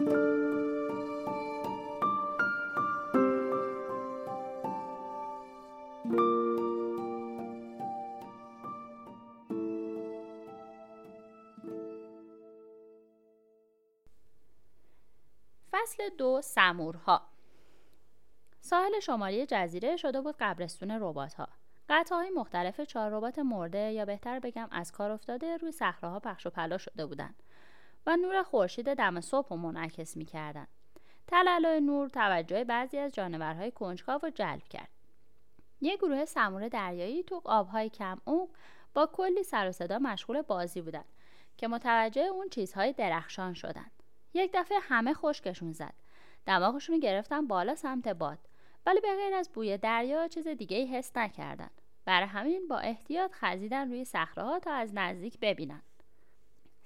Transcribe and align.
فصل 0.00 0.12
دو 16.18 16.40
سمورها. 16.44 17.22
ساحل 18.60 19.00
شمالی 19.00 19.46
جزیره 19.46 19.96
شده 19.96 20.20
بود 20.20 20.34
قبرستون 20.40 20.90
ربات 20.90 21.34
ها 21.34 21.48
قطعه 21.88 22.30
مختلف 22.36 22.80
چهار 22.80 23.10
ربات 23.10 23.38
مرده 23.38 23.92
یا 23.92 24.04
بهتر 24.04 24.38
بگم 24.38 24.68
از 24.70 24.92
کار 24.92 25.10
افتاده 25.10 25.56
روی 25.56 25.72
صخره 25.72 26.18
پخش 26.18 26.46
و 26.46 26.50
پلا 26.50 26.78
شده 26.78 27.06
بودند. 27.06 27.42
و 28.06 28.16
نور 28.16 28.42
خورشید 28.42 28.94
دم 28.94 29.20
صبح 29.20 29.48
رو 29.48 29.56
منعکس 29.56 30.16
می‌کردند 30.16 30.68
تلالای 31.26 31.80
نور 31.80 32.08
توجه 32.08 32.64
بعضی 32.64 32.98
از 32.98 33.14
جانورهای 33.14 33.70
کنجکاو 33.70 34.20
رو 34.22 34.30
جلب 34.30 34.62
کرد. 34.62 34.88
یک 35.80 35.98
گروه 35.98 36.24
سمور 36.24 36.68
دریایی 36.68 37.22
تو 37.22 37.42
آبهای 37.44 37.88
کم 37.88 38.18
عمق 38.26 38.48
با 38.94 39.06
کلی 39.06 39.42
سر 39.42 39.68
و 39.68 39.72
صدا 39.72 39.98
مشغول 39.98 40.42
بازی 40.42 40.80
بودند 40.80 41.04
که 41.56 41.68
متوجه 41.68 42.22
اون 42.22 42.48
چیزهای 42.48 42.92
درخشان 42.92 43.54
شدند 43.54 43.90
یک 44.34 44.50
دفعه 44.54 44.78
همه 44.82 45.14
خشکشون 45.14 45.72
زد. 45.72 45.94
دماغشون 46.46 47.00
گرفتن 47.00 47.46
بالا 47.46 47.74
سمت 47.74 48.08
باد. 48.08 48.38
ولی 48.86 49.00
به 49.00 49.16
غیر 49.16 49.34
از 49.34 49.48
بوی 49.48 49.78
دریا 49.78 50.28
چیز 50.28 50.48
دیگه 50.48 50.76
ای 50.76 50.86
حس 50.86 51.16
نکردن. 51.16 51.70
برای 52.04 52.26
همین 52.26 52.68
با 52.68 52.78
احتیاط 52.78 53.32
خزیدن 53.32 53.88
روی 53.88 54.04
صخره 54.04 54.60
تا 54.60 54.72
از 54.72 54.90
نزدیک 54.94 55.38
ببینن. 55.40 55.82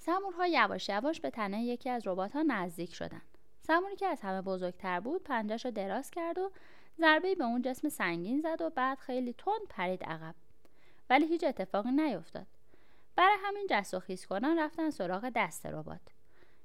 سمورها 0.07 0.47
یواش 0.47 0.89
یواش 0.89 1.21
به 1.21 1.31
تنه 1.31 1.65
یکی 1.65 1.91
از 1.91 2.07
ربات 2.07 2.33
ها 2.33 2.43
نزدیک 2.43 2.95
شدن. 2.95 3.23
سموری 3.61 3.97
که 3.97 4.07
از 4.07 4.21
همه 4.21 4.43
بزرگتر 4.43 5.01
بود 5.01 5.23
پنجهش 5.23 5.65
رو 5.65 5.71
دراز 5.71 6.11
کرد 6.11 6.39
و 6.39 6.51
ضربه 6.99 7.35
به 7.35 7.45
اون 7.45 7.63
جسم 7.63 7.89
سنگین 7.89 8.41
زد 8.41 8.61
و 8.61 8.71
بعد 8.71 8.99
خیلی 8.99 9.33
تند 9.33 9.69
پرید 9.69 10.05
عقب. 10.05 10.35
ولی 11.11 11.27
هیچ 11.27 11.45
اتفاقی 11.45 11.91
نیفتاد. 11.91 12.47
برای 13.17 13.37
همین 13.43 13.67
جست 13.71 13.95
و 13.95 14.01
خیز 14.01 14.27
کنان 14.27 14.59
رفتن 14.59 14.91
سراغ 14.91 15.33
دست 15.35 15.67
ربات. 15.67 16.01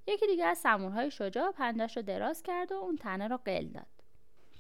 یکی 0.08 0.28
دیگه 0.28 0.46
از 0.46 0.58
سمورهای 0.58 1.12
شجاع 1.12 1.52
پنجهش 1.52 1.98
رو 1.98 2.04
دراز 2.04 2.44
کرد 2.44 2.72
و 2.72 2.76
اون 2.76 2.96
تنه 2.96 3.28
رو 3.28 3.38
قل 3.38 3.68
داد. 3.68 3.88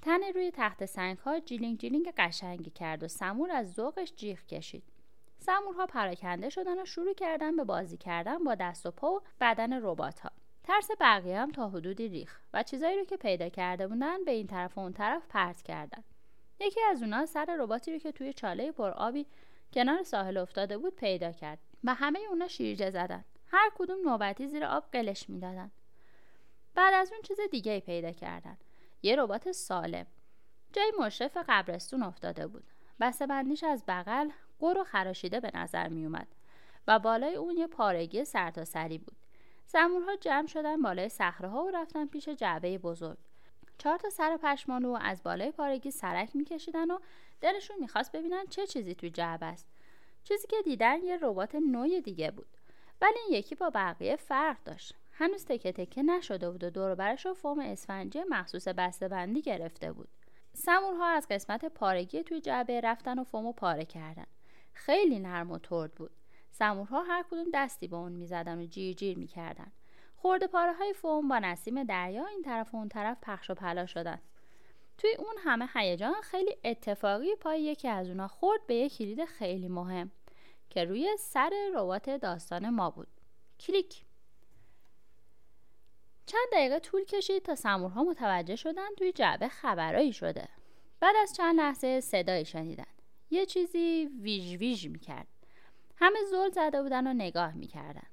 تنه 0.01 0.31
روی 0.31 0.51
تخت 0.55 0.85
سنگ 0.85 1.17
ها 1.17 1.39
جیلینگ 1.39 1.77
جیلینگ 1.77 2.13
قشنگی 2.17 2.69
کرد 2.69 3.03
و 3.03 3.07
سمور 3.07 3.51
از 3.51 3.73
ذوقش 3.73 4.13
جیغ 4.15 4.45
کشید. 4.45 4.83
سمورها 5.49 5.85
پراکنده 5.85 6.49
شدن 6.49 6.81
و 6.81 6.85
شروع 6.85 7.13
کردن 7.13 7.55
به 7.55 7.63
بازی 7.63 7.97
کردن 7.97 8.43
با 8.43 8.55
دست 8.55 8.85
و 8.85 8.91
پا 8.91 9.11
و 9.11 9.21
بدن 9.41 9.73
ربات 9.83 10.19
ها 10.19 10.31
ترس 10.63 10.89
بقیه 10.99 11.39
هم 11.39 11.51
تا 11.51 11.69
حدودی 11.69 12.07
ریخ 12.07 12.39
و 12.53 12.63
چیزایی 12.63 12.97
رو 12.97 13.05
که 13.05 13.17
پیدا 13.17 13.49
کرده 13.49 13.87
بودن 13.87 14.23
به 14.23 14.31
این 14.31 14.47
طرف 14.47 14.77
و 14.77 14.81
اون 14.81 14.93
طرف 14.93 15.27
پرت 15.27 15.61
کردن. 15.61 16.03
یکی 16.59 16.79
از 16.83 17.03
اونا 17.03 17.25
سر 17.25 17.57
رباتی 17.59 17.91
رو 17.91 17.97
که 17.97 18.11
توی 18.11 18.33
چاله 18.33 18.71
پر 18.71 18.89
آبی 18.89 19.25
کنار 19.73 20.03
ساحل 20.03 20.37
افتاده 20.37 20.77
بود 20.77 20.95
پیدا 20.95 21.31
کرد 21.31 21.59
و 21.83 21.93
همه 21.93 22.19
اونا 22.29 22.47
شیرجه 22.47 22.89
زدن. 22.89 23.25
هر 23.47 23.71
کدوم 23.75 24.09
نوبتی 24.09 24.47
زیر 24.47 24.65
آب 24.65 24.83
قلش 24.91 25.29
می‌دادن. 25.29 25.71
بعد 26.75 26.93
از 26.93 27.11
اون 27.11 27.21
چیز 27.21 27.39
دیگه 27.51 27.71
ای 27.71 27.79
پیدا 27.79 28.11
کردن. 28.11 28.57
یه 29.01 29.15
ربات 29.15 29.51
سالم. 29.51 30.05
جای 30.73 30.91
مشرف 30.99 31.37
قبرستون 31.47 32.03
افتاده 32.03 32.47
بود. 32.47 32.63
بسته 32.99 33.27
بندیش 33.27 33.63
از 33.63 33.83
بغل 33.87 34.29
قر 34.59 34.77
و 34.77 34.83
خراشیده 34.83 35.39
به 35.39 35.51
نظر 35.53 35.87
می 35.87 36.05
اومد 36.05 36.27
و 36.87 36.99
بالای 36.99 37.35
اون 37.35 37.57
یه 37.57 37.67
پارگی 37.67 38.25
سری 38.25 38.97
بود. 38.97 39.15
زمورها 39.65 40.15
جمع 40.15 40.47
شدن 40.47 40.81
بالای 40.81 41.09
صخره 41.09 41.49
ها 41.49 41.63
و 41.63 41.71
رفتن 41.71 42.05
پیش 42.05 42.29
جعبه 42.29 42.77
بزرگ. 42.77 43.17
چهار 43.77 43.97
تا 43.97 44.09
سر 44.09 44.37
پشمانو 44.37 44.97
از 45.01 45.23
بالای 45.23 45.51
پارگی 45.51 45.91
سرک 45.91 46.35
میکشیدن 46.35 46.91
و 46.91 46.99
دلشون 47.41 47.77
می‌خواست 47.79 48.11
ببینن 48.11 48.45
چه 48.49 48.67
چیزی 48.67 48.95
توی 48.95 49.09
جعبه 49.09 49.45
است. 49.45 49.67
چیزی 50.23 50.47
که 50.47 50.55
دیدن 50.65 51.03
یه 51.03 51.17
ربات 51.21 51.55
نوع 51.55 51.99
دیگه 51.99 52.31
بود. 52.31 52.57
ولی 53.01 53.19
این 53.27 53.39
یکی 53.39 53.55
با 53.55 53.69
بقیه 53.69 54.15
فرق 54.15 54.57
داشت. 54.65 54.95
هنوز 55.11 55.45
تکه 55.45 55.71
تکه 55.71 56.03
نشده 56.03 56.51
بود 56.51 56.63
و 56.63 56.69
دور 56.69 56.95
برش 56.95 57.25
رو 57.25 57.33
فرم 57.33 57.59
اسفنجی 57.59 58.23
مخصوص 58.29 58.67
بسته 58.67 59.07
بندی 59.07 59.41
گرفته 59.41 59.91
بود. 59.91 60.09
سمورها 60.53 61.05
از 61.05 61.27
قسمت 61.27 61.65
پارگی 61.65 62.23
توی 62.23 62.41
جعبه 62.41 62.81
رفتن 62.81 63.19
و 63.19 63.23
فومو 63.23 63.53
پاره 63.53 63.85
کردن. 63.85 64.25
خیلی 64.79 65.19
نرم 65.19 65.51
و 65.51 65.59
ترد 65.59 65.95
بود. 65.95 66.11
سمورها 66.51 67.03
هر 67.03 67.23
کدوم 67.23 67.47
دستی 67.53 67.87
به 67.87 67.95
اون 67.95 68.11
می‌زدن 68.11 68.59
و 68.59 68.65
جیر 68.65 68.95
جیر 68.95 69.17
می‌کردن. 69.17 69.71
خورده 70.15 70.47
پاره 70.47 70.73
های 70.73 70.93
فوم 70.93 71.27
با 71.27 71.39
نسیم 71.39 71.83
دریا 71.83 72.25
این 72.25 72.41
طرف 72.41 72.73
و 72.73 72.77
اون 72.77 72.89
طرف 72.89 73.17
پخش 73.21 73.49
و 73.49 73.53
پلا 73.53 73.85
شدن. 73.85 74.21
توی 74.97 75.15
اون 75.19 75.35
همه 75.39 75.67
هیجان 75.75 76.21
خیلی 76.21 76.55
اتفاقی 76.63 77.35
پای 77.35 77.61
یکی 77.61 77.87
از 77.87 78.09
اونا 78.09 78.27
خورد 78.27 78.67
به 78.67 78.75
یک 78.75 78.97
کلید 78.97 79.25
خیلی 79.25 79.67
مهم 79.67 80.11
که 80.69 80.83
روی 80.83 81.17
سر 81.19 81.51
ربات 81.75 82.09
داستان 82.09 82.69
ما 82.69 82.89
بود. 82.89 83.07
کلیک. 83.59 84.05
چند 86.25 86.47
دقیقه 86.51 86.79
طول 86.79 87.03
کشید 87.03 87.43
تا 87.43 87.55
سمورها 87.55 88.03
متوجه 88.03 88.55
شدن 88.55 88.89
توی 88.97 89.11
جعبه 89.11 89.47
خبرایی 89.47 90.13
شده. 90.13 90.47
بعد 90.99 91.15
از 91.21 91.33
چند 91.35 91.59
لحظه 91.59 91.99
صدایی 91.99 92.45
شنیدن. 92.45 92.98
یه 93.31 93.45
چیزی 93.45 94.09
ویژ 94.21 94.55
ویژ 94.55 94.87
می‌کرد. 94.87 95.27
همه 95.95 96.19
زل 96.31 96.49
زده 96.49 96.81
بودن 96.81 97.07
و 97.07 97.13
نگاه 97.13 97.53
می‌کردن. 97.53 98.07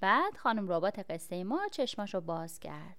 بعد 0.00 0.36
خانم 0.36 0.72
ربات 0.72 0.98
قصه 0.98 1.44
ما 1.44 1.68
چشماشو 1.72 2.20
باز 2.20 2.60
کرد. 2.60 2.96